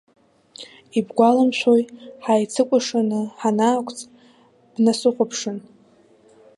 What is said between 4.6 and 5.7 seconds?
бнасыхәаԥшын.